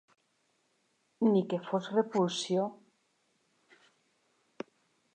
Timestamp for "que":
1.53-1.59